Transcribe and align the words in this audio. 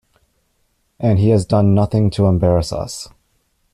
And 0.99 1.19
he 1.19 1.29
has 1.29 1.45
done 1.45 1.75
nothing 1.75 2.09
to 2.09 2.25
embarrass 2.25 2.73
us. 2.73 3.07